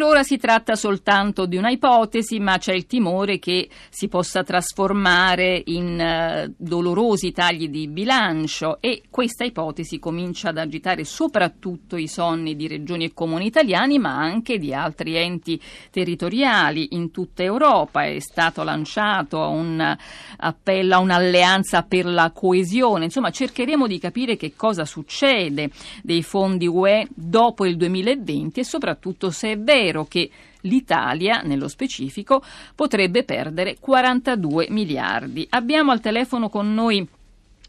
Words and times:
Per 0.00 0.08
ora 0.08 0.22
si 0.22 0.38
tratta 0.38 0.76
soltanto 0.76 1.44
di 1.44 1.58
una 1.58 1.68
ipotesi, 1.68 2.40
ma 2.40 2.56
c'è 2.56 2.72
il 2.72 2.86
timore 2.86 3.38
che 3.38 3.68
si 3.90 4.08
possa 4.08 4.42
trasformare 4.42 5.62
in 5.66 6.46
uh, 6.48 6.54
dolorosi 6.56 7.32
tagli 7.32 7.68
di 7.68 7.86
bilancio 7.86 8.78
e 8.80 9.02
questa 9.10 9.44
ipotesi 9.44 9.98
comincia 9.98 10.48
ad 10.48 10.56
agitare 10.56 11.04
soprattutto 11.04 11.98
i 11.98 12.08
sonni 12.08 12.56
di 12.56 12.66
regioni 12.66 13.04
e 13.04 13.12
comuni 13.12 13.44
italiani, 13.44 13.98
ma 13.98 14.16
anche 14.16 14.56
di 14.56 14.72
altri 14.72 15.16
enti 15.16 15.60
territoriali 15.90 16.94
in 16.94 17.10
tutta 17.10 17.42
Europa. 17.42 18.02
È 18.02 18.20
stato 18.20 18.62
lanciato 18.62 19.38
un 19.50 19.96
appello 20.38 20.94
a 20.94 20.98
un'alleanza 20.98 21.82
per 21.82 22.06
la 22.06 22.30
coesione. 22.30 23.04
Insomma, 23.04 23.28
cercheremo 23.28 23.86
di 23.86 23.98
capire 23.98 24.38
che 24.38 24.54
cosa 24.56 24.86
succede 24.86 25.68
dei 26.02 26.22
fondi 26.22 26.66
UE 26.66 27.06
dopo 27.14 27.66
il 27.66 27.76
2020 27.76 28.60
e 28.60 28.64
soprattutto 28.64 29.30
se 29.30 29.50
è 29.50 29.58
vero 29.58 29.88
che 30.04 30.30
l'Italia, 30.62 31.42
nello 31.44 31.68
specifico, 31.68 32.42
potrebbe 32.74 33.24
perdere 33.24 33.76
42 33.78 34.66
miliardi. 34.70 35.46
Abbiamo 35.50 35.90
al 35.92 36.00
telefono 36.00 36.48
con 36.48 36.72
noi 36.72 37.06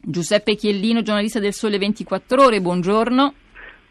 Giuseppe 0.04 0.56
Chiellino, 0.56 1.02
giornalista 1.02 1.40
del 1.40 1.54
Sole 1.54 1.78
24 1.78 2.44
Ore. 2.44 2.62
Buongiorno. 2.62 3.34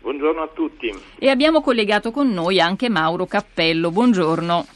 Buongiorno 0.01 0.43
a 0.43 0.48
tutti. 0.48 0.93
E 1.19 1.29
abbiamo 1.29 1.61
collegato 1.61 2.11
con 2.11 2.30
noi 2.30 2.61
anche 2.61 2.88
Mauro 2.88 3.27
Cappello. 3.27 3.91
Buongiorno. 3.91 4.66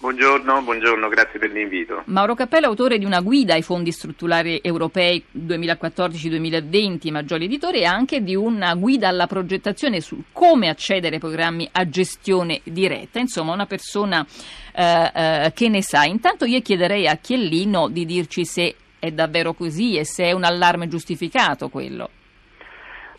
Buongiorno, 0.00 0.62
buongiorno, 0.62 1.08
grazie 1.08 1.40
per 1.40 1.50
l'invito. 1.50 2.02
Mauro 2.04 2.36
Cappello, 2.36 2.66
autore 2.66 2.98
di 2.98 3.04
una 3.04 3.20
guida 3.20 3.54
ai 3.54 3.62
fondi 3.62 3.90
strutturali 3.90 4.60
europei 4.62 5.24
2014-2020, 5.36 7.10
Maggioli 7.10 7.46
Editore, 7.46 7.80
e 7.80 7.84
anche 7.84 8.22
di 8.22 8.36
una 8.36 8.76
guida 8.76 9.08
alla 9.08 9.26
progettazione 9.26 10.00
su 10.00 10.22
come 10.30 10.68
accedere 10.68 11.16
ai 11.16 11.20
programmi 11.20 11.68
a 11.72 11.88
gestione 11.88 12.60
diretta. 12.62 13.18
Insomma, 13.18 13.52
una 13.52 13.66
persona 13.66 14.24
eh, 14.72 15.10
eh, 15.12 15.52
che 15.52 15.68
ne 15.68 15.82
sa. 15.82 16.04
Intanto 16.04 16.44
io 16.44 16.60
chiederei 16.60 17.08
a 17.08 17.16
Chiellino 17.16 17.88
di 17.88 18.06
dirci 18.06 18.44
se 18.44 18.76
è 19.00 19.10
davvero 19.10 19.52
così 19.52 19.96
e 19.96 20.04
se 20.04 20.26
è 20.26 20.32
un 20.32 20.44
allarme 20.44 20.86
giustificato 20.86 21.68
quello. 21.70 22.10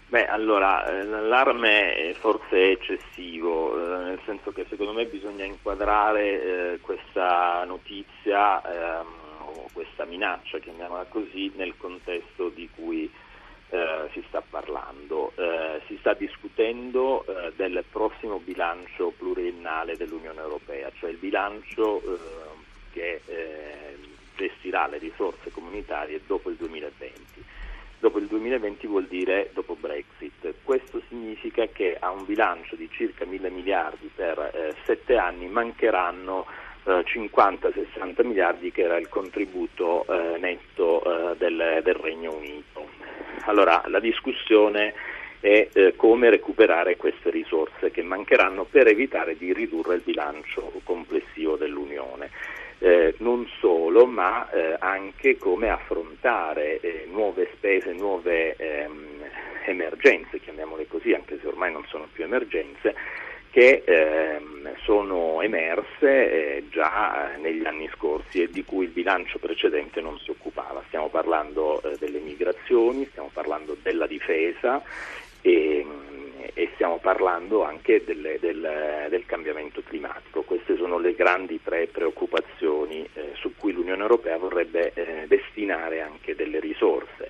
Beh, 0.09 0.25
allora, 0.25 0.87
eh, 0.87 1.03
l'allarme 1.03 2.15
forse 2.19 2.57
è 2.57 2.69
eccessivo, 2.71 3.75
eh, 3.77 4.03
nel 4.05 4.19
senso 4.25 4.51
che 4.51 4.65
secondo 4.67 4.91
me 4.91 5.05
bisogna 5.05 5.43
inquadrare 5.45 6.73
eh, 6.73 6.79
questa 6.81 7.63
notizia 7.65 8.59
ehm, 8.59 9.07
o 9.41 9.69
questa 9.71 10.05
minaccia, 10.05 10.57
chiamiamola 10.57 11.03
così, 11.09 11.51
nel 11.55 11.77
contesto 11.77 12.49
di 12.49 12.67
cui 12.73 13.07
eh, 13.69 14.09
si 14.13 14.23
sta 14.29 14.41
parlando. 14.41 15.31
Eh, 15.35 15.81
si 15.85 15.95
sta 15.99 16.15
discutendo 16.15 17.23
eh, 17.27 17.53
del 17.55 17.83
prossimo 17.87 18.39
bilancio 18.39 19.13
pluriennale 19.15 19.95
dell'Unione 19.95 20.41
Europea, 20.41 20.91
cioè 20.97 21.11
il 21.11 21.17
bilancio 21.17 22.01
che 22.91 23.21
gestirà 24.35 24.87
le 24.87 24.97
risorse 24.97 25.51
comunitarie 25.51 26.21
dopo 26.25 26.49
il 26.49 26.55
2020 26.55 27.57
dopo 27.99 28.17
il 28.17 28.25
2020 28.27 28.87
vuol 28.87 29.05
dire 29.05 29.51
dopo 29.53 29.75
Brexit. 29.79 30.53
Questo 30.63 31.01
significa 31.07 31.67
che 31.67 31.97
a 31.99 32.11
un 32.11 32.25
bilancio 32.25 32.75
di 32.75 32.89
circa 32.91 33.25
mille 33.25 33.49
miliardi 33.49 34.09
per 34.13 34.39
eh, 34.39 34.75
sette 34.85 35.17
anni 35.17 35.47
mancheranno 35.47 36.45
eh, 36.85 37.03
50-60 37.05 38.25
miliardi 38.25 38.71
che 38.71 38.83
era 38.83 38.97
il 38.97 39.09
contributo 39.09 40.05
eh, 40.07 40.37
netto 40.39 41.03
eh, 41.03 41.37
del, 41.37 41.81
del, 41.83 41.95
Regno 41.95 42.33
Unito. 42.33 42.87
Allora 43.45 43.83
la 43.87 43.99
discussione 43.99 44.93
è 45.41 45.69
eh, 45.71 45.93
come 45.95 46.29
recuperare 46.29 46.97
queste 46.97 47.29
risorse 47.29 47.91
che 47.91 48.01
mancheranno 48.01 48.65
per 48.65 48.87
evitare 48.87 49.37
di 49.37 49.53
ridurre 49.53 49.95
il 49.95 50.01
bilancio 50.03 50.71
complessivo 50.83 51.55
dell'Unione 51.55 52.29
eh, 52.79 53.15
non 53.19 53.47
solo, 53.59 54.05
ma 54.05 54.49
eh, 54.49 54.75
anche 54.79 55.37
come 55.37 55.69
affrontare 55.69 56.79
eh, 56.79 57.07
nuove 57.11 57.49
spese, 57.53 57.91
nuove 57.93 58.55
ehm, 58.55 59.23
emergenze, 59.65 60.39
chiamiamole 60.39 60.87
così, 60.87 61.13
anche 61.13 61.37
se 61.41 61.47
ormai 61.47 61.71
non 61.71 61.85
sono 61.87 62.07
più 62.11 62.23
emergenze, 62.23 62.95
che 63.51 63.83
ehm, 63.85 64.75
sono 64.83 65.41
emerse 65.41 66.31
eh, 66.57 66.63
già 66.69 67.31
negli 67.37 67.65
anni 67.65 67.89
scorsi 67.95 68.43
e 68.43 68.49
di 68.49 68.63
cui 68.63 68.85
il 68.85 68.91
bilancio 68.91 69.39
precedente 69.39 70.01
non 70.01 70.17
si 70.19 70.29
occupava. 70.29 70.83
Stiamo 70.87 71.09
parlando 71.09 71.81
eh, 71.81 71.97
delle 71.97 72.19
migrazioni, 72.19 73.05
stiamo 73.09 73.29
parlando 73.33 73.75
della 73.81 74.07
difesa 74.07 74.81
e, 75.41 75.85
e 76.53 76.69
stiamo 76.73 76.97
parlando 76.97 77.63
anche 77.63 78.03
delle, 78.03 78.37
del, 78.39 79.07
del, 79.09 79.25
cambiamento 79.25 79.81
climatico. 79.83 80.43
Grandi 81.19 81.59
tre 81.61 81.87
preoccupazioni 81.87 83.05
eh, 83.13 83.31
su 83.33 83.53
cui 83.57 83.73
l'Unione 83.73 84.03
Europea 84.03 84.37
vorrebbe 84.37 84.93
eh, 84.93 85.25
destinare 85.27 85.99
anche 85.99 86.33
delle 86.33 86.61
risorse. 86.61 87.29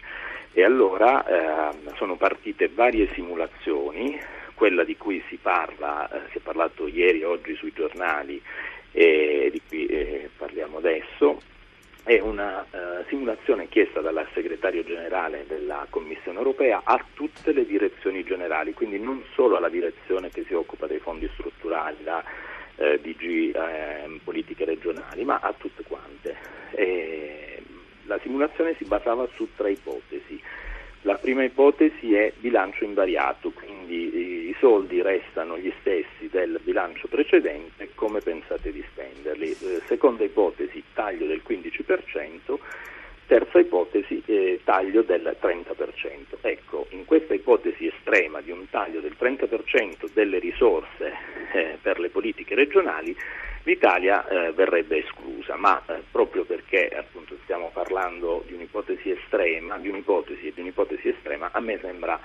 E 0.53 0.63
allora 0.63 1.25
eh, 1.71 1.75
sono 1.95 2.15
partite 2.15 2.69
varie 2.71 3.09
simulazioni, 3.13 4.15
quella 4.53 4.83
di 4.83 4.95
cui 4.95 5.23
si 5.27 5.37
parla, 5.41 6.07
eh, 6.07 6.29
si 6.29 6.37
è 6.37 6.41
parlato 6.41 6.85
ieri 6.87 7.21
e 7.21 7.25
oggi 7.25 7.55
sui 7.55 7.73
giornali 7.73 8.39
e 8.91 9.49
di 9.51 9.59
cui 9.67 9.87
eh, 9.87 10.29
parliamo 10.37 10.77
adesso, 10.77 11.41
è 12.03 12.19
una 12.19 12.65
uh, 12.69 13.03
simulazione 13.07 13.67
chiesta 13.69 14.01
dal 14.01 14.25
segretario 14.33 14.83
generale 14.83 15.45
della 15.47 15.85
Commissione 15.89 16.37
europea 16.37 16.81
a 16.83 17.03
tutte 17.13 17.51
le 17.51 17.65
direzioni 17.65 18.23
generali, 18.23 18.73
quindi 18.73 18.99
non 18.99 19.23
solo 19.33 19.57
alla 19.57 19.69
direzione 19.69 20.29
che 20.29 20.43
si 20.47 20.53
occupa 20.53 20.87
dei 20.87 20.99
fondi 20.99 21.29
strutturali, 21.33 21.97
la 22.03 22.23
eh, 22.79 22.99
DG 23.01 23.53
eh, 23.53 24.19
politiche 24.23 24.65
regionali, 24.65 25.23
ma 25.23 25.39
a 25.41 25.53
tutte 25.57 25.83
quante. 25.83 26.35
E 26.71 27.61
la 28.05 28.19
simulazione 28.21 28.75
si 28.77 28.85
basava 28.85 29.27
su 29.35 29.47
tre 29.55 29.71
ipotesi. 29.71 30.41
La 31.03 31.15
prima 31.15 31.43
ipotesi 31.43 32.13
è 32.13 32.33
bilancio 32.37 32.83
invariato, 32.83 33.51
quindi 33.51 34.49
i 34.49 34.55
soldi 34.59 35.01
restano 35.01 35.57
gli 35.57 35.71
stessi 35.79 36.27
del 36.29 36.59
bilancio 36.63 37.07
precedente, 37.07 37.91
come 37.95 38.19
pensate 38.19 38.71
di 38.71 38.83
spenderli? 38.91 39.51
Eh, 39.51 39.81
seconda 39.87 40.23
ipotesi, 40.23 40.83
taglio 40.93 41.25
del 41.25 41.41
15%, 41.47 42.57
terza 43.29 43.59
ipotesi, 43.59 44.23
eh, 44.25 44.59
taglio 44.63 45.03
del 45.03 45.37
30%. 45.39 46.39
Ecco, 46.41 46.87
in 46.89 47.05
questa 47.05 47.35
ipotesi 47.35 47.85
estrema 47.85 48.41
di 48.41 48.49
un 48.49 48.67
taglio 48.71 49.01
del 49.01 49.15
30% 49.17 50.09
delle 50.13 50.39
risorse 50.39 51.13
eh, 51.53 51.77
per 51.79 51.99
le 51.99 52.09
politiche 52.09 52.55
regionali, 52.55 53.15
l'Italia 53.63 54.27
eh, 54.27 54.51
verrebbe 54.53 54.97
esclusa, 54.97 55.55
ma 55.57 55.79
eh, 55.85 56.01
proprio 56.09 56.43
perché 56.43 56.89
appunto, 56.89 57.37
stiamo 57.43 57.69
parlando 57.71 58.43
di 58.47 58.53
un'ipotesi 58.53 59.11
estrema, 59.11 59.77
di 59.77 59.89
un'ipotesi 59.89 60.47
e 60.47 60.51
di 60.51 60.61
un'ipotesi 60.61 61.09
estrema, 61.09 61.49
a 61.51 61.59
me 61.59 61.77
sembra 61.79 62.19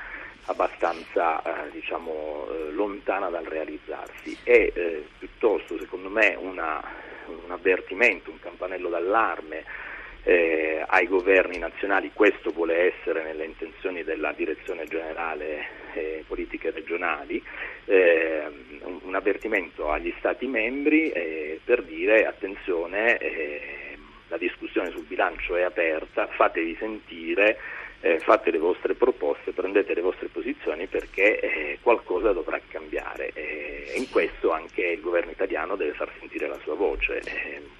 abbastanza 0.46 1.42
eh, 1.42 1.70
diciamo, 1.70 2.46
eh, 2.48 2.72
lontana 2.72 3.28
dal 3.28 3.44
realizzarsi. 3.44 4.38
È 4.42 4.72
piuttosto, 5.18 5.78
secondo 5.78 6.08
me, 6.08 6.34
una, 6.40 6.82
un 7.26 7.50
avvertimento, 7.50 8.30
un 8.30 8.40
campanello 8.40 8.88
d'allarme 8.88 9.83
eh, 10.24 10.82
ai 10.86 11.06
governi 11.06 11.58
nazionali, 11.58 12.10
questo 12.12 12.50
vuole 12.50 12.94
essere 12.94 13.22
nelle 13.22 13.44
intenzioni 13.44 14.02
della 14.02 14.32
direzione 14.32 14.86
generale 14.86 15.66
eh, 15.92 16.24
politiche 16.26 16.70
regionali, 16.70 17.42
eh, 17.84 18.42
un, 18.80 19.00
un, 19.02 19.14
avvertimento 19.14 19.90
agli 19.90 20.12
Stati 20.18 20.46
membri 20.46 21.10
eh, 21.10 21.60
per 21.62 21.82
dire 21.82 22.26
attenzione, 22.26 23.18
eh, 23.18 23.98
la 24.28 24.38
discussione 24.38 24.90
sul 24.90 25.04
bilancio 25.04 25.56
è 25.56 25.62
aperta, 25.62 26.26
fatevi 26.26 26.74
sentire 26.78 27.58
eh, 28.00 28.18
fate 28.18 28.50
le 28.50 28.58
vostre 28.58 28.94
proposte, 28.94 29.52
prendete 29.52 29.94
le 29.94 30.00
vostre 30.00 30.28
posizioni 30.28 30.86
perché 30.86 31.78
qualcosa 31.80 32.32
dovrà 32.32 32.60
cambiare 32.68 33.30
e 33.34 33.92
in 33.96 34.10
questo 34.10 34.50
anche 34.50 34.82
il 34.82 35.00
governo 35.00 35.30
italiano 35.30 35.76
deve 35.76 35.92
far 35.92 36.10
sentire 36.18 36.46
la 36.46 36.58
sua 36.62 36.74
voce, 36.74 37.22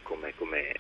come, 0.03 0.33
come. 0.37 0.73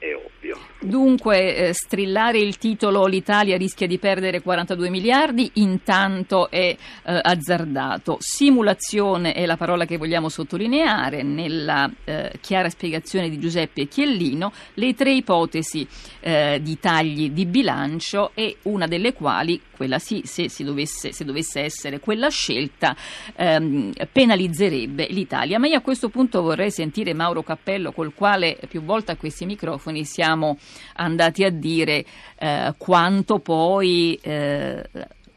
Dunque, 0.94 1.56
eh, 1.56 1.72
strillare 1.72 2.38
il 2.38 2.56
titolo 2.56 3.06
L'Italia 3.06 3.56
rischia 3.56 3.88
di 3.88 3.98
perdere 3.98 4.40
42 4.40 4.90
miliardi, 4.90 5.50
intanto 5.54 6.48
è 6.48 6.68
eh, 6.68 6.76
azzardato. 7.02 8.18
Simulazione 8.20 9.32
è 9.32 9.44
la 9.44 9.56
parola 9.56 9.86
che 9.86 9.96
vogliamo 9.96 10.28
sottolineare 10.28 11.24
nella 11.24 11.90
eh, 12.04 12.34
chiara 12.40 12.70
spiegazione 12.70 13.28
di 13.28 13.40
Giuseppe 13.40 13.88
Chiellino, 13.88 14.52
le 14.74 14.94
tre 14.94 15.12
ipotesi 15.12 15.84
di 16.24 16.78
tagli 16.78 17.30
di 17.32 17.44
bilancio 17.44 18.30
e 18.32 18.56
una 18.62 18.86
delle 18.86 19.12
quali, 19.12 19.60
quella 19.74 19.98
sì, 19.98 20.22
se, 20.24 20.48
dovesse, 20.64 21.12
se 21.12 21.24
dovesse, 21.24 21.60
essere 21.60 22.00
quella 22.00 22.28
scelta, 22.28 22.96
ehm, 23.36 23.92
penalizzerebbe 24.10 25.06
l'Italia. 25.10 25.58
Ma 25.58 25.66
io 25.66 25.78
a 25.78 25.80
questo 25.80 26.08
punto 26.08 26.42
vorrei 26.42 26.70
sentire 26.70 27.14
Mauro 27.14 27.42
Cappello, 27.42 27.92
col 27.92 28.14
quale 28.14 28.58
più 28.68 28.82
volte 28.82 29.12
a 29.12 29.16
questi 29.16 29.44
microfoni 29.46 30.04
siamo 30.04 30.58
andati 30.94 31.44
a 31.44 31.50
dire 31.50 32.04
eh, 32.38 32.74
quanto 32.76 33.38
poi... 33.38 34.18
Eh, 34.22 34.82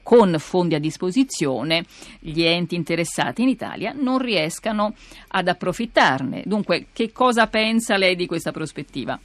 con 0.07 0.39
fondi 0.39 0.74
a 0.74 0.80
disposizione 0.80 1.84
gli 2.22 2.42
enti 2.42 2.75
interessati 2.75 3.42
in 3.42 3.50
Italia 3.50 3.92
non 3.94 4.19
riescano 4.19 4.95
ad 5.28 5.50
approfittarne. 5.50 6.44
Dunque, 6.45 6.86
che 6.94 7.12
cosa 7.12 7.48
pensa 7.48 7.98
lei 7.98 8.16
di 8.16 8.25
questa 8.25 8.54
prospettiva? 8.54 9.19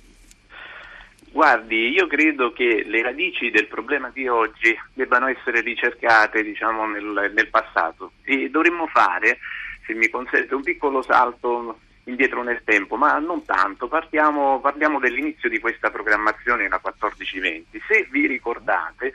Guardi, 1.33 1.89
io 1.89 2.07
credo 2.07 2.53
che 2.53 2.85
le 2.87 3.01
radici 3.01 3.51
del 3.51 3.67
problema 3.67 4.11
di 4.13 4.29
oggi 4.29 4.79
debbano 4.93 5.29
essere 5.29 5.63
ricercate 5.63 6.43
diciamo, 6.43 6.87
nel, 6.87 7.33
nel, 7.35 7.49
passato 7.49 8.13
e 8.23 8.51
dovremmo 8.51 8.87
fare, 8.87 9.39
se 9.87 9.95
mi 9.95 10.11
consente, 10.11 10.55
un 10.55 10.63
piccolo 10.63 11.01
salto 11.01 11.79
indietro 12.05 12.43
nel 12.43 12.61
tempo, 12.65 12.97
ma 12.97 13.19
non 13.19 13.47
tanto, 13.47 13.89
Partiamo, 13.89 14.61
parliamo 14.61 14.99
dell'inizio 14.99 15.49
di 15.49 15.59
questa 15.59 15.91
programmazione, 15.91 16.69
la 16.69 16.81
14-20. 16.85 17.65
Se 17.89 18.07
vi 18.11 18.27
ricordate, 18.27 19.15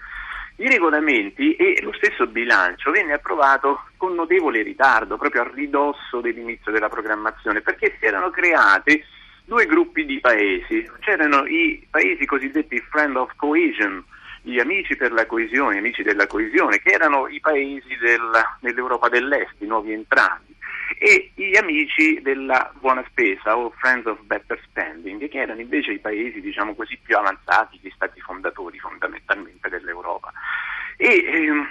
i 0.56 0.68
regolamenti 0.68 1.54
e 1.54 1.80
lo 1.84 1.94
stesso 1.94 2.26
bilancio 2.26 2.90
venne 2.90 3.14
approvato 3.14 3.84
con 3.96 4.16
notevole 4.16 4.64
ritardo, 4.64 5.18
proprio 5.18 5.44
a 5.44 5.52
ridosso 5.54 6.20
dell'inizio 6.20 6.72
della 6.72 6.90
programmazione, 6.90 7.62
perché 7.62 7.96
si 8.00 8.06
erano 8.08 8.32
create 8.32 9.06
due 9.48 9.66
gruppi 9.66 10.06
di 10.06 10.20
paesi. 10.20 10.86
C'erano 11.00 11.46
i 11.46 11.86
paesi 11.90 12.26
cosiddetti 12.26 12.84
Friend 12.90 13.16
of 13.16 13.32
Cohesion, 13.38 14.04
gli 14.42 14.60
amici 14.60 14.96
per 14.98 15.14
la 15.14 15.26
coesione, 15.26 15.78
amici 15.78 16.04
della 16.04 16.28
coesione, 16.28 16.82
che 16.82 16.92
erano 16.92 17.28
i 17.30 17.40
paesi 17.40 17.96
del, 17.98 18.30
dell'Europa 18.60 19.08
dell'Est, 19.08 19.56
i 19.60 19.66
nuovi 19.66 19.94
entrati, 19.94 20.54
e 21.00 21.32
gli 21.34 21.56
amici 21.56 22.22
della 22.22 22.72
buona 22.80 23.06
spesa 23.08 23.58
o 23.58 23.74
Friends 23.78 24.06
of 24.06 24.20
Better 24.24 24.60
Spending, 24.66 25.30
che 25.30 25.40
erano 25.40 25.62
invece 25.62 25.94
i 25.94 26.00
paesi 26.00 26.42
diciamo 26.42 26.76
così, 26.76 27.00
più 27.02 27.16
avanzati, 27.16 27.80
gli 27.82 27.92
stati 27.96 28.20
fondatori 28.20 28.78
fondamentalmente 28.80 29.70
dell'Europa. 29.70 30.32
E 30.98 31.24
ehm, 31.26 31.68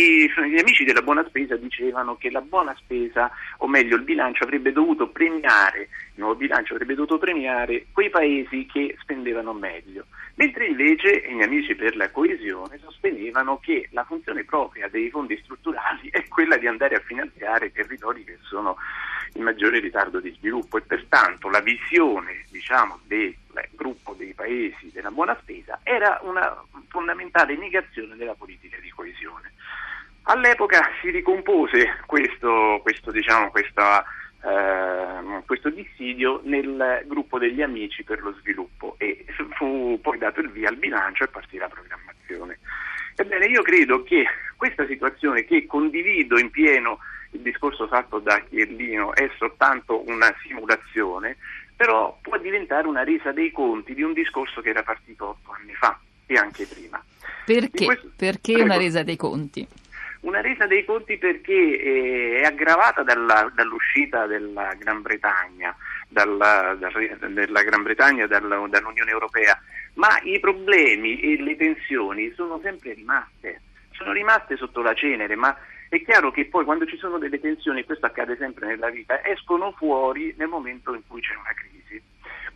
gli 0.00 0.58
amici 0.58 0.84
della 0.84 1.02
buona 1.02 1.24
spesa 1.26 1.56
dicevano 1.56 2.16
che 2.16 2.30
la 2.30 2.40
buona 2.40 2.74
spesa, 2.78 3.30
o 3.58 3.66
meglio 3.66 3.96
il 3.96 4.02
bilancio 4.02 4.44
avrebbe 4.44 4.72
dovuto 4.72 5.08
premiare, 5.08 5.88
il 6.14 6.20
nuovo 6.20 6.34
bilancio 6.34 6.74
avrebbe 6.74 6.94
dovuto 6.94 7.18
premiare 7.18 7.86
quei 7.92 8.10
paesi 8.10 8.66
che 8.66 8.96
spendevano 9.00 9.52
meglio, 9.52 10.06
mentre 10.34 10.66
invece 10.66 11.24
gli 11.28 11.42
amici 11.42 11.74
per 11.74 11.96
la 11.96 12.10
coesione 12.10 12.78
sostenevano 12.78 13.58
che 13.58 13.88
la 13.92 14.04
funzione 14.04 14.44
propria 14.44 14.88
dei 14.88 15.10
fondi 15.10 15.38
strutturali 15.42 16.08
è 16.10 16.26
quella 16.28 16.56
di 16.56 16.66
andare 16.66 16.96
a 16.96 17.00
finanziare 17.00 17.72
territori 17.72 18.24
che 18.24 18.38
sono 18.42 18.76
in 19.34 19.42
maggiore 19.42 19.78
ritardo 19.78 20.20
di 20.20 20.32
sviluppo 20.32 20.78
e 20.78 20.82
pertanto 20.82 21.48
la 21.48 21.60
visione 21.60 22.44
diciamo, 22.50 22.98
del 23.06 23.34
gruppo 23.72 24.14
dei 24.14 24.34
paesi 24.34 24.90
della 24.92 25.10
buona 25.10 25.36
spesa 25.40 25.80
era 25.82 26.20
una 26.22 26.64
fondamentale 26.88 27.56
negazione 27.56 28.16
della 28.16 28.34
politica 28.34 28.78
di 28.80 28.90
coesione. 28.90 29.19
All'epoca 30.24 30.88
si 31.00 31.10
ricompose 31.10 32.02
questo, 32.06 32.78
questo, 32.82 33.10
diciamo, 33.10 33.50
questa, 33.50 34.04
eh, 34.44 35.42
questo 35.46 35.70
dissidio 35.70 36.40
nel 36.44 37.04
gruppo 37.06 37.38
degli 37.38 37.62
amici 37.62 38.04
per 38.04 38.20
lo 38.22 38.34
sviluppo 38.40 38.94
e 38.98 39.24
fu 39.56 39.98
poi 40.00 40.18
dato 40.18 40.40
il 40.40 40.50
via 40.50 40.68
al 40.68 40.76
bilancio 40.76 41.24
e 41.24 41.28
partì 41.28 41.56
la 41.56 41.68
programmazione. 41.68 42.58
Ebbene, 43.16 43.46
io 43.46 43.62
credo 43.62 44.02
che 44.02 44.24
questa 44.56 44.86
situazione, 44.86 45.44
che 45.44 45.66
condivido 45.66 46.38
in 46.38 46.50
pieno 46.50 46.98
il 47.32 47.40
discorso 47.40 47.86
fatto 47.86 48.18
da 48.18 48.40
Chierlino, 48.48 49.14
è 49.14 49.30
soltanto 49.38 50.06
una 50.08 50.32
simulazione, 50.42 51.36
però 51.76 52.18
può 52.20 52.38
diventare 52.38 52.86
una 52.86 53.04
resa 53.04 53.32
dei 53.32 53.50
conti 53.50 53.94
di 53.94 54.02
un 54.02 54.12
discorso 54.12 54.60
che 54.60 54.70
era 54.70 54.82
partito 54.82 55.28
otto 55.28 55.52
anni 55.58 55.74
fa 55.74 55.98
e 56.26 56.34
anche 56.34 56.66
prima. 56.66 57.02
Perché? 57.44 57.84
Questo... 57.84 58.10
Perché 58.16 58.62
una 58.62 58.76
resa 58.76 59.02
dei 59.02 59.16
conti? 59.16 59.66
Una 60.20 60.40
resa 60.42 60.66
dei 60.66 60.84
conti 60.84 61.16
perché 61.16 61.52
eh, 61.52 62.40
è 62.40 62.44
aggravata 62.44 63.02
dalla, 63.02 63.50
dall'uscita 63.54 64.26
della 64.26 64.74
Gran 64.78 65.00
Bretagna, 65.00 65.74
dalla, 66.08 66.76
dalla 66.76 67.62
Gran 67.62 67.82
Bretagna 67.82 68.26
dalla, 68.26 68.66
dall'Unione 68.68 69.10
Europea, 69.10 69.58
ma 69.94 70.20
i 70.22 70.38
problemi 70.38 71.20
e 71.20 71.42
le 71.42 71.56
tensioni 71.56 72.32
sono 72.34 72.60
sempre 72.62 72.92
rimaste, 72.92 73.62
sono 73.92 74.12
rimaste 74.12 74.56
sotto 74.56 74.82
la 74.82 74.94
cenere, 74.94 75.36
ma 75.36 75.56
è 75.88 76.02
chiaro 76.02 76.30
che 76.30 76.44
poi 76.46 76.64
quando 76.64 76.86
ci 76.86 76.96
sono 76.96 77.18
delle 77.18 77.40
tensioni, 77.40 77.84
questo 77.84 78.06
accade 78.06 78.36
sempre 78.36 78.66
nella 78.66 78.90
vita, 78.90 79.24
escono 79.24 79.72
fuori 79.72 80.34
nel 80.36 80.48
momento 80.48 80.94
in 80.94 81.02
cui 81.06 81.20
c'è 81.20 81.34
una 81.34 81.52
crisi. 81.54 82.00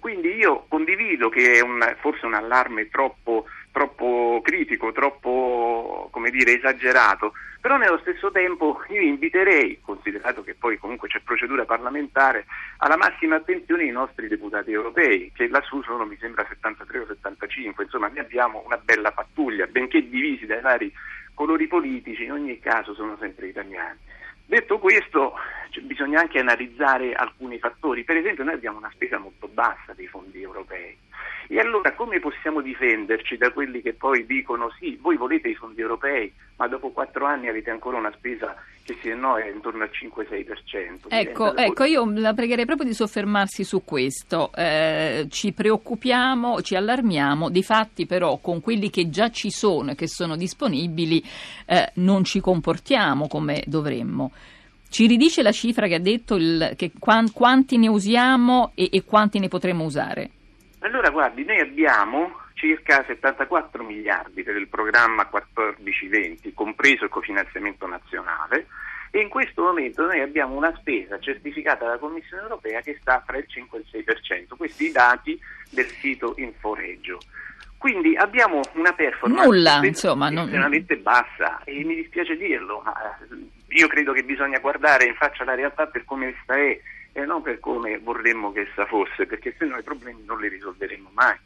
Quindi 0.05 0.35
io 0.35 0.67
condivido 0.69 1.31
che 1.31 1.55
è 1.55 1.61
un, 1.63 1.81
forse 1.99 2.27
un 2.27 2.35
allarme 2.35 2.91
troppo 2.91 3.47
troppo 3.73 4.43
critico, 4.45 4.93
troppo 4.93 6.11
dire, 6.31 6.59
esagerato, 6.59 7.33
però 7.59 7.79
nello 7.79 7.97
stesso 8.03 8.31
tempo 8.31 8.83
io 8.89 9.01
inviterei, 9.01 9.81
considerato 9.81 10.43
che 10.43 10.55
poi 10.55 10.77
comunque 10.77 11.09
c'è 11.09 11.21
procedura 11.21 11.65
parlamentare, 11.65 12.45
alla 12.77 12.99
massima 12.99 13.37
attenzione 13.37 13.85
i 13.85 13.91
nostri 13.91 14.29
deputati 14.29 14.73
europei, 14.73 15.33
che 15.35 15.49
lassù 15.49 15.81
sono 15.81 16.05
mi 16.05 16.19
sembra 16.21 16.45
73 16.47 16.99
o 16.99 17.07
75, 17.07 17.85
insomma 17.85 18.09
ne 18.09 18.21
abbiamo 18.21 18.63
una 18.67 18.77
bella 18.77 19.11
pattuglia, 19.11 19.67
benché 19.67 20.07
divisi 20.07 20.45
dai 20.45 20.61
vari 20.61 20.93
colori 21.33 21.67
politici, 21.67 22.25
in 22.25 22.33
ogni 22.33 22.61
caso 22.61 22.93
sono 22.93 23.17
sempre 23.19 23.47
italiani. 23.47 23.99
Detto 24.47 24.79
questo, 24.79 25.35
cioè, 25.71 25.83
bisogna 25.85 26.21
anche 26.21 26.39
analizzare 26.39 27.15
alcuni 27.15 27.59
fattori, 27.59 28.05
per 28.05 28.17
esempio 28.17 28.45
noi 28.45 28.55
abbiamo 28.55 28.79
una 28.79 28.91
spesa 28.93 29.19
molto 29.19 29.49
bassa 29.49 29.95
dei 29.95 30.07
fondi 30.07 30.43
europei 30.43 30.97
e 31.49 31.59
allora 31.59 31.93
come 31.93 32.21
possiamo 32.21 32.61
difenderci 32.61 33.37
da 33.37 33.51
quelli 33.51 33.83
che 33.83 33.93
poi 33.93 34.27
dicono 34.27 34.71
sì, 34.79 34.99
voi 35.01 35.17
volete 35.17 35.49
i 35.49 35.55
fondi 35.55 35.81
europei, 35.81 36.33
ma 36.57 36.69
dopo 36.69 36.91
quattro 36.91 37.27
anni 37.27 37.49
avete 37.49 37.71
ancora 37.71 37.97
una 37.97 38.13
spesa 38.13 38.55
che 38.85 38.97
se 39.03 39.15
no 39.15 39.37
è 39.37 39.51
intorno 39.51 39.83
al 39.83 39.91
5-6%? 39.91 41.09
Ecco, 41.09 41.57
ecco, 41.57 41.85
io 41.85 42.05
la 42.11 42.35
pregherei 42.35 42.67
proprio 42.67 42.87
di 42.87 42.95
soffermarsi 42.95 43.65
su 43.65 43.83
questo. 43.85 44.51
Eh, 44.55 45.27
ci 45.31 45.53
preoccupiamo, 45.53 46.61
ci 46.61 46.77
allarmiamo, 46.77 47.49
di 47.49 47.63
fatti 47.63 48.07
però 48.07 48.39
con 48.39 48.61
quelli 48.61 48.91
che 48.91 49.09
già 49.09 49.31
ci 49.31 49.51
sono 49.51 49.93
e 49.93 49.95
che 49.95 50.07
sono 50.07 50.37
disponibili 50.37 51.23
eh, 51.67 51.93
non 51.95 52.25
ci 52.25 52.41
comportiamo 52.41 53.27
come 53.27 53.63
dovremmo. 53.67 54.33
Ci 54.89 55.07
ridice 55.07 55.43
la 55.43 55.51
cifra 55.51 55.89
che 55.89 55.97
ha 55.97 56.01
detto 56.01 56.37
il, 56.37 56.75
che 56.77 56.93
quanti 56.99 57.79
ne 57.79 57.89
usiamo 57.89 58.71
e, 58.75 58.91
e 58.93 59.03
quanti 59.05 59.41
ne 59.41 59.49
potremo 59.49 59.85
usare? 59.85 60.31
Allora 60.85 61.09
guardi, 61.09 61.45
noi 61.45 61.61
abbiamo 61.61 62.41
circa 62.53 63.03
74 63.07 63.83
miliardi 63.83 64.43
per 64.43 64.55
il 64.55 64.69
programma 64.69 65.27
14-20, 65.33 66.53
compreso 66.53 67.05
il 67.05 67.11
cofinanziamento 67.11 67.87
nazionale, 67.87 68.67
e 69.11 69.21
in 69.21 69.31
questo 69.31 69.63
momento 69.63 70.05
noi 70.05 70.21
abbiamo 70.21 70.55
una 70.55 70.75
spesa 70.77 71.19
certificata 71.19 71.87
dalla 71.87 71.97
Commissione 71.97 72.43
europea 72.43 72.83
che 72.83 72.99
sta 73.01 73.23
tra 73.25 73.39
il 73.39 73.47
5 73.49 73.79
e 73.79 73.99
il 73.99 74.05
6%, 74.05 74.57
questi 74.59 74.89
i 74.89 74.93
dati 74.93 75.41
del 75.71 75.87
sito 75.87 76.35
Inforeggio. 76.37 77.19
Quindi 77.79 78.15
abbiamo 78.17 78.61
una 78.75 78.93
performance 78.93 79.47
Nulla, 79.47 79.81
insomma, 79.85 80.29
estremamente 80.29 80.95
non... 80.95 81.03
bassa 81.03 81.63
e 81.65 81.83
mi 81.83 81.95
dispiace 81.95 82.37
dirlo, 82.37 82.83
ma 82.85 82.95
io 83.69 83.87
credo 83.87 84.13
che 84.13 84.23
bisogna 84.23 84.59
guardare 84.59 85.07
in 85.07 85.15
faccia 85.15 85.45
la 85.45 85.55
realtà 85.55 85.87
per 85.87 86.05
come 86.05 86.29
essa 86.29 86.55
è 86.57 86.79
e 87.17 87.25
non 87.25 87.43
per 87.43 87.61
come 87.61 87.99
vorremmo 87.99 88.51
che 88.51 88.63
essa 88.63 88.87
fosse, 88.87 89.25
perché 89.25 89.55
se 89.57 89.65
no 89.67 89.79
i 89.79 89.85
problemi 89.85 90.25
non 90.27 90.41
li 90.41 90.49
risolveremo 90.49 91.11
mai. 91.13 91.39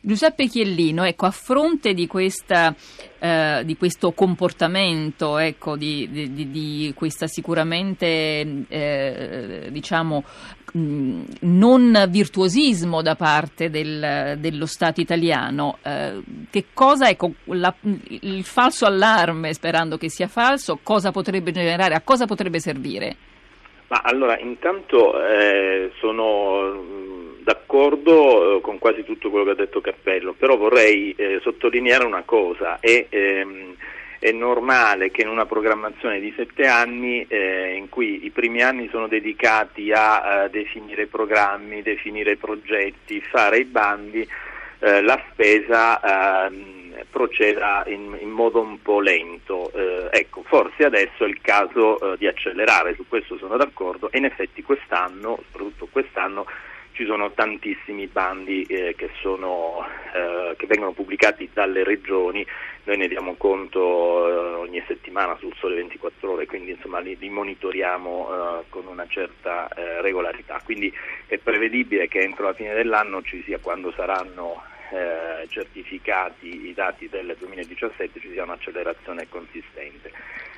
Giuseppe 0.00 0.46
Chiellino, 0.46 1.04
ecco, 1.04 1.24
a 1.24 1.30
fronte 1.30 1.94
di, 1.94 2.06
questa, 2.06 2.74
eh, 3.18 3.62
di 3.64 3.76
questo 3.76 4.12
comportamento, 4.12 5.38
ecco, 5.38 5.76
di, 5.76 6.08
di, 6.10 6.50
di, 6.50 6.92
questa 6.94 7.26
sicuramente, 7.26 8.64
eh, 8.68 9.68
diciamo, 9.70 10.24
non 10.74 12.06
virtuosismo 12.08 13.00
da 13.00 13.16
parte 13.16 13.70
del, 13.70 14.36
dello 14.38 14.66
Stato 14.66 15.00
italiano, 15.00 15.78
eh, 15.82 16.22
che 16.50 16.66
cosa, 16.74 17.08
ecco, 17.08 17.32
la, 17.44 17.74
il 17.80 18.44
falso 18.44 18.84
allarme, 18.84 19.54
sperando 19.54 19.96
che 19.96 20.10
sia 20.10 20.28
falso, 20.28 20.78
cosa 20.82 21.10
potrebbe 21.12 21.50
generare, 21.50 21.94
a 21.94 22.02
cosa 22.02 22.26
potrebbe 22.26 22.60
servire? 22.60 23.16
Ma 23.88 24.00
allora, 24.02 24.36
intanto 24.38 25.24
eh, 25.24 25.92
sono 25.98 27.04
d'accordo 27.46 28.56
eh, 28.56 28.60
con 28.60 28.78
quasi 28.78 29.04
tutto 29.04 29.30
quello 29.30 29.44
che 29.44 29.50
ha 29.52 29.54
detto 29.54 29.80
Cappello, 29.80 30.32
però 30.32 30.56
vorrei 30.56 31.14
eh, 31.16 31.38
sottolineare 31.42 32.04
una 32.04 32.22
cosa. 32.24 32.80
È, 32.80 33.06
ehm, 33.08 33.76
è, 34.18 34.32
normale 34.32 35.12
che 35.12 35.22
in 35.22 35.28
una 35.28 35.46
programmazione 35.46 36.18
di 36.18 36.32
sette 36.36 36.66
anni, 36.66 37.24
eh, 37.28 37.74
in 37.76 37.88
cui 37.88 38.24
i 38.24 38.30
primi 38.30 38.62
anni 38.62 38.88
sono 38.90 39.06
dedicati 39.06 39.92
a, 39.92 40.48
definire 40.50 41.06
programmi, 41.06 41.82
definire 41.82 42.36
progetti, 42.36 43.20
fare 43.20 43.58
i 43.58 43.64
bandi, 43.64 44.28
eh, 44.80 45.00
la 45.02 45.22
spesa 45.30 46.46
ehm, 46.48 46.85
proceda 47.10 47.84
in, 47.86 48.16
in, 48.20 48.30
modo 48.30 48.60
un 48.60 48.80
po' 48.80 49.00
lento. 49.00 49.70
Eh, 49.72 50.08
ecco, 50.10 50.42
forse 50.44 50.84
adesso 50.84 51.24
è 51.24 51.28
il 51.28 51.40
caso 51.40 52.12
eh, 52.12 52.16
di 52.16 52.26
accelerare, 52.26 52.94
su 52.94 53.04
questo 53.08 53.36
sono 53.36 53.56
d'accordo 53.56 54.10
e 54.10 54.18
in 54.18 54.24
effetti 54.24 54.62
quest'anno, 54.62 55.38
soprattutto 55.50 55.88
quest'anno, 55.90 56.46
ci 56.96 57.04
sono 57.04 57.30
tantissimi 57.32 58.06
bandi 58.06 58.62
eh, 58.62 58.94
che, 58.96 59.10
sono, 59.20 59.86
eh, 60.14 60.56
che, 60.56 60.66
vengono 60.66 60.92
pubblicati 60.92 61.50
dalle 61.52 61.84
regioni, 61.84 62.44
noi 62.84 62.96
ne 62.96 63.06
diamo 63.06 63.34
conto 63.34 64.26
eh, 64.26 64.54
ogni 64.54 64.82
settimana 64.86 65.36
sul 65.38 65.54
Sole 65.58 65.74
24 65.74 66.32
ore, 66.32 66.46
quindi 66.46 66.70
insomma, 66.70 67.00
li, 67.00 67.14
li 67.18 67.28
monitoriamo 67.28 68.28
eh, 68.60 68.64
con 68.70 68.86
una 68.86 69.06
certa 69.08 69.68
regolarità. 70.00 70.58
Quindi 70.64 70.90
è 71.26 71.36
prevedibile 71.36 72.08
che 72.08 72.20
entro 72.20 72.46
la 72.46 72.54
fine 72.54 72.72
dell'anno 72.72 73.20
ci 73.22 73.42
sia 73.42 73.58
quando 73.58 73.92
saranno 73.92 74.62
eh, 74.90 75.46
certificati 75.48 76.68
i 76.68 76.74
dati 76.74 77.08
del 77.08 77.34
2017 77.38 78.20
ci 78.20 78.30
sia 78.30 78.44
un'accelerazione 78.44 79.28
consistente. 79.28 80.10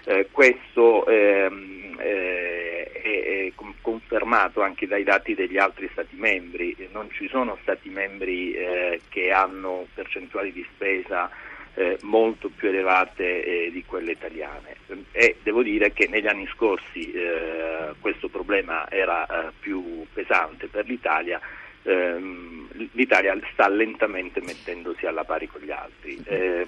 Eh, 0.04 0.28
questo 0.30 1.06
ehm, 1.06 1.96
eh, 1.98 2.90
è, 2.92 3.46
è, 3.46 3.52
confermato 3.80 4.62
anche 4.62 4.86
dai 4.86 5.04
dati 5.04 5.34
degli 5.34 5.58
altri 5.58 5.88
Stati 5.92 6.16
membri, 6.16 6.76
non 6.92 7.10
ci 7.10 7.28
sono 7.28 7.58
Stati 7.62 7.88
membri 7.88 8.52
eh, 8.52 9.00
che 9.08 9.30
hanno 9.32 9.86
percentuali 9.94 10.52
di 10.52 10.66
spesa 10.74 11.30
eh, 11.74 11.96
molto 12.02 12.48
più 12.48 12.68
elevate 12.68 13.44
eh, 13.44 13.70
di 13.70 13.84
quelle 13.84 14.12
italiane 14.12 14.76
e 15.12 15.36
devo 15.42 15.62
dire 15.62 15.92
che 15.92 16.08
negli 16.08 16.26
anni 16.26 16.46
scorsi 16.52 17.12
eh, 17.12 17.94
questo 18.00 18.28
problema 18.28 18.90
era 18.90 19.26
eh, 19.26 19.52
più 19.60 20.04
pesante 20.12 20.66
per 20.66 20.86
l'Italia 20.86 21.40
ehm, 21.82 22.57
l'Italia 22.92 23.38
sta 23.52 23.68
lentamente 23.68 24.40
mettendosi 24.40 25.06
alla 25.06 25.24
pari 25.24 25.46
con 25.46 25.60
gli 25.60 25.70
altri. 25.70 26.20
Eh, 26.24 26.66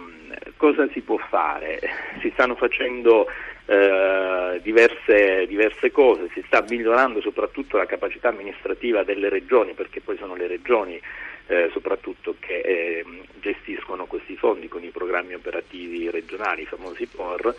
cosa 0.56 0.88
si 0.92 1.00
può 1.00 1.16
fare? 1.16 1.78
Si 2.20 2.30
stanno 2.32 2.54
facendo 2.54 3.26
eh, 3.66 4.60
diverse, 4.62 5.46
diverse, 5.46 5.90
cose, 5.90 6.28
si 6.34 6.42
sta 6.46 6.64
migliorando 6.68 7.20
soprattutto 7.20 7.76
la 7.76 7.86
capacità 7.86 8.28
amministrativa 8.28 9.04
delle 9.04 9.28
regioni, 9.28 9.74
perché 9.74 10.00
poi 10.00 10.16
sono 10.16 10.34
le 10.34 10.46
regioni 10.46 11.00
eh, 11.46 11.68
soprattutto 11.72 12.36
che 12.38 12.60
eh, 12.60 13.04
gestiscono 13.40 14.06
questi 14.06 14.36
fondi 14.36 14.68
con 14.68 14.84
i 14.84 14.90
programmi 14.90 15.34
operativi 15.34 16.10
regionali, 16.10 16.62
i 16.62 16.66
famosi 16.66 17.06
POR. 17.06 17.54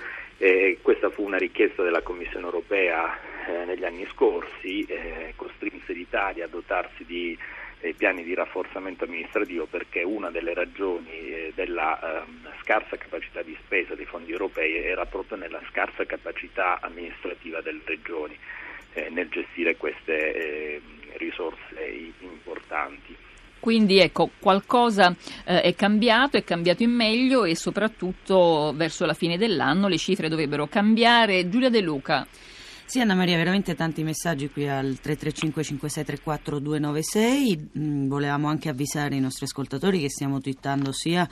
questa 0.81 1.09
fu 1.09 1.23
una 1.23 1.37
richiesta 1.37 1.83
della 1.83 2.01
Commissione 2.01 2.45
europea 2.45 3.17
eh, 3.47 3.65
negli 3.65 3.83
anni 3.83 4.07
scorsi, 4.11 4.85
eh, 4.85 5.33
costrinse 5.35 5.93
l'Italia 5.93 6.45
a 6.45 6.47
dotarsi 6.47 7.03
di 7.05 7.37
eh, 7.81 7.93
piani 7.93 8.23
di 8.23 8.33
rafforzamento 8.33 9.03
amministrativo 9.05 9.65
perché 9.65 10.03
una 10.03 10.29
delle 10.29 10.53
ragioni 10.53 11.09
eh, 11.09 11.51
della 11.55 12.23
ehm, 12.23 12.47
scarsa 12.61 12.95
capacità 12.95 13.41
di 13.41 13.57
spesa 13.63 13.95
dei 13.95 14.05
fondi 14.05 14.31
europei 14.31 14.75
era 14.75 15.05
proprio 15.05 15.37
nella 15.37 15.61
scarsa 15.69 16.05
capacità 16.05 16.79
amministrativa 16.81 17.61
delle 17.61 17.81
regioni 17.83 18.37
eh, 18.93 19.09
nel 19.09 19.29
gestire 19.29 19.77
queste 19.77 20.75
ehm, 20.75 20.81
risorse 21.17 21.59
importanti. 22.19 23.15
Quindi 23.59 23.99
ecco, 23.99 24.31
qualcosa 24.39 25.15
eh, 25.45 25.61
è 25.61 25.75
cambiato, 25.75 26.35
è 26.35 26.43
cambiato 26.43 26.81
in 26.81 26.91
meglio 26.91 27.45
e 27.45 27.55
soprattutto 27.55 28.73
verso 28.75 29.05
la 29.05 29.13
fine 29.13 29.37
dell'anno 29.37 29.87
le 29.87 29.97
cifre 29.97 30.29
dovrebbero 30.29 30.67
cambiare. 30.67 31.47
Giulia 31.47 31.69
De 31.69 31.81
Luca. 31.81 32.27
Sì, 32.91 32.99
Anna 32.99 33.15
Maria, 33.15 33.37
veramente 33.37 33.73
tanti 33.73 34.03
messaggi 34.03 34.49
qui 34.49 34.67
al 34.67 34.99
335 34.99 35.63
5634 35.63 36.59
296. 36.59 37.69
Mm, 37.79 38.09
volevamo 38.09 38.49
anche 38.49 38.67
avvisare 38.67 39.15
i 39.15 39.21
nostri 39.21 39.45
ascoltatori 39.45 40.01
che 40.01 40.09
stiamo 40.09 40.41
twittando 40.41 40.91
sia 40.91 41.25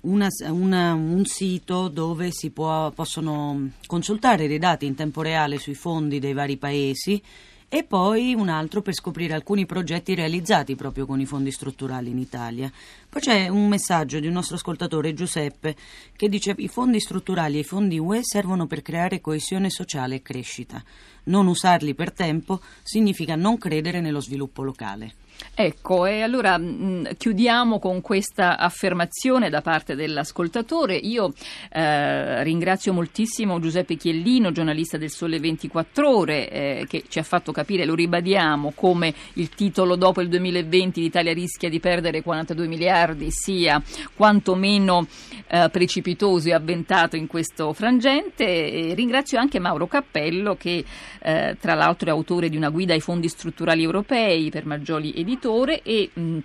una, 0.00 0.26
una, 0.48 0.94
un 0.94 1.24
sito 1.24 1.86
dove 1.86 2.32
si 2.32 2.50
può, 2.50 2.90
possono 2.90 3.70
consultare 3.86 4.48
dei 4.48 4.58
dati 4.58 4.86
in 4.86 4.96
tempo 4.96 5.22
reale 5.22 5.58
sui 5.58 5.74
fondi 5.74 6.18
dei 6.18 6.32
vari 6.32 6.56
paesi 6.56 7.22
e 7.68 7.82
poi 7.82 8.32
un 8.32 8.48
altro 8.48 8.80
per 8.80 8.94
scoprire 8.94 9.34
alcuni 9.34 9.66
progetti 9.66 10.14
realizzati 10.14 10.76
proprio 10.76 11.04
con 11.04 11.20
i 11.20 11.26
fondi 11.26 11.50
strutturali 11.50 12.10
in 12.10 12.18
Italia. 12.18 12.70
Poi 13.08 13.20
c'è 13.20 13.48
un 13.48 13.66
messaggio 13.66 14.20
di 14.20 14.28
un 14.28 14.34
nostro 14.34 14.56
ascoltatore 14.56 15.14
Giuseppe 15.14 15.74
che 16.14 16.28
dice 16.28 16.54
i 16.58 16.68
fondi 16.68 17.00
strutturali 17.00 17.56
e 17.56 17.60
i 17.60 17.64
fondi 17.64 17.98
UE 17.98 18.20
servono 18.22 18.66
per 18.66 18.82
creare 18.82 19.20
coesione 19.20 19.68
sociale 19.68 20.16
e 20.16 20.22
crescita. 20.22 20.82
Non 21.24 21.48
usarli 21.48 21.94
per 21.94 22.12
tempo 22.12 22.60
significa 22.82 23.34
non 23.34 23.58
credere 23.58 24.00
nello 24.00 24.20
sviluppo 24.20 24.62
locale. 24.62 25.14
Ecco, 25.58 26.04
e 26.04 26.20
allora 26.20 26.58
mh, 26.58 26.64
mm, 26.64 27.04
chiudiamo 27.16 27.78
con 27.78 28.02
questa 28.02 28.58
affermazione 28.58 29.48
da 29.48 29.62
parte 29.62 29.94
dell'ascoltatore. 29.94 30.96
Io 30.96 31.32
eh, 31.72 32.42
ringrazio 32.42 32.92
moltissimo 32.92 33.58
Giuseppe 33.58 33.96
Chiellino, 33.96 34.52
giornalista 34.52 34.98
del 34.98 35.10
Sole 35.10 35.40
24 35.40 36.14
Ore, 36.14 36.50
eh, 36.50 36.86
che 36.86 37.04
ci 37.08 37.18
ha 37.18 37.22
fatto 37.22 37.52
capire, 37.52 37.86
lo 37.86 37.94
ribadiamo, 37.94 38.72
come 38.74 39.14
il 39.34 39.48
titolo 39.48 39.96
dopo 39.96 40.20
il 40.20 40.28
2020 40.28 41.00
l'Italia 41.00 41.32
rischia 41.32 41.70
di 41.70 41.80
perdere 41.80 42.22
42 42.22 42.66
miliardi 42.66 43.28
sia 43.30 43.82
quantomeno 44.14 45.06
eh, 45.48 45.68
precipitoso 45.70 46.48
e 46.48 46.52
avventato 46.52 47.16
in 47.16 47.26
questo 47.26 47.72
frangente. 47.72 48.44
E 48.44 48.94
ringrazio 48.94 49.38
anche 49.38 49.58
Mauro 49.58 49.86
Cappello, 49.86 50.54
che 50.56 50.84
eh, 51.22 51.56
tra 51.58 51.74
l'altro 51.74 52.08
è 52.08 52.12
autore 52.12 52.48
di 52.48 52.56
una 52.56 52.68
guida 52.68 52.92
ai 52.92 53.00
fondi 53.00 53.28
strutturali 53.28 53.82
europei 53.82 54.50
per 54.50 54.66
Maggioli 54.66 55.12
e 55.12 55.24
editore 55.26 55.82
e 55.82 56.10
mh, 56.12 56.38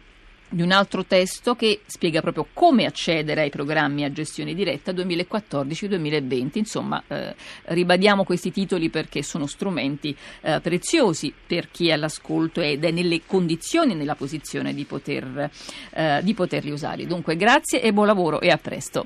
di 0.52 0.62
un 0.62 0.72
altro 0.72 1.06
testo 1.06 1.56
che 1.56 1.80
spiega 1.86 2.20
proprio 2.20 2.46
come 2.52 2.86
accedere 2.86 3.42
ai 3.42 3.50
programmi 3.50 4.04
a 4.04 4.12
gestione 4.12 4.54
diretta 4.54 4.92
2014-2020. 4.92 6.58
Insomma, 6.58 7.02
eh, 7.08 7.34
ribadiamo 7.66 8.26
questi 8.26 8.52
titoli 8.52 8.90
perché 8.90 9.24
sono 9.24 9.46
strumenti 9.46 10.16
eh, 10.42 10.60
preziosi 10.62 11.34
per 11.48 11.70
chi 11.72 11.88
è 11.88 11.94
all'ascolto 11.94 12.60
ed 12.60 12.84
è 12.84 12.92
nelle 12.92 13.22
condizioni, 13.26 13.96
nella 13.96 14.16
posizione 14.16 14.74
di, 14.74 14.84
poter, 14.84 15.50
eh, 15.94 16.20
di 16.22 16.34
poterli 16.34 16.72
usare. 16.72 17.06
Dunque, 17.06 17.38
grazie 17.38 17.82
e 17.82 17.94
buon 17.94 18.08
lavoro 18.08 18.42
e 18.42 18.50
a 18.50 18.58
presto. 18.58 19.06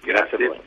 Grazie 0.00 0.36
a 0.36 0.48
voi. 0.48 0.60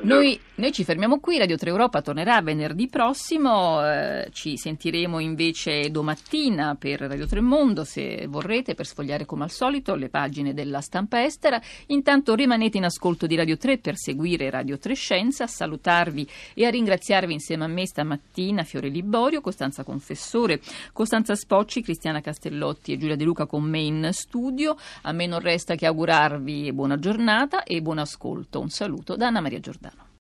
Noi, 0.00 0.40
noi, 0.54 0.72
ci 0.72 0.84
fermiamo 0.84 1.20
qui, 1.20 1.36
Radio 1.36 1.56
3 1.56 1.68
Europa 1.68 2.00
tornerà 2.00 2.40
venerdì 2.40 2.88
prossimo, 2.88 3.86
eh, 3.86 4.28
ci 4.32 4.56
sentiremo 4.56 5.18
invece 5.18 5.90
domattina 5.90 6.76
per 6.76 7.00
Radio 7.00 7.26
3 7.26 7.40
Mondo 7.42 7.84
se 7.84 8.26
vorrete 8.26 8.74
per 8.74 8.86
sfogliare 8.86 9.26
come 9.26 9.44
al 9.44 9.50
solito 9.50 9.94
le 9.94 10.08
pagine 10.08 10.54
della 10.54 10.80
stampa 10.80 11.22
estera. 11.22 11.60
Intanto 11.88 12.34
rimanete 12.34 12.78
in 12.78 12.84
ascolto 12.84 13.26
di 13.26 13.36
Radio 13.36 13.58
3 13.58 13.78
per 13.78 13.98
seguire 13.98 14.48
Radio 14.48 14.78
3 14.78 14.94
Scienza, 14.94 15.44
a 15.44 15.46
salutarvi 15.46 16.26
e 16.54 16.64
a 16.64 16.70
ringraziarvi 16.70 17.32
insieme 17.32 17.64
a 17.64 17.68
me 17.68 17.86
stamattina 17.86 18.64
Fiore 18.64 18.88
Liborio, 18.88 19.42
Costanza 19.42 19.84
Confessore, 19.84 20.60
Costanza 20.92 21.34
Spocci, 21.34 21.82
Cristiana 21.82 22.22
Castellotti 22.22 22.92
e 22.92 22.96
Giulia 22.96 23.16
De 23.16 23.24
Luca 23.24 23.44
con 23.44 23.62
me 23.64 23.80
in 23.80 24.08
studio. 24.12 24.74
A 25.02 25.12
me 25.12 25.26
non 25.26 25.40
resta 25.40 25.74
che 25.74 25.84
augurarvi 25.84 26.72
buona 26.72 26.98
giornata 26.98 27.62
e 27.62 27.82
buon 27.82 27.98
ascolto. 27.98 28.58
Un 28.58 28.70
saluto 28.70 29.16
da 29.16 29.26
Anna 29.26 29.40
Maria 29.40 29.60
Giordano. 29.60 29.81
den. 29.82 30.02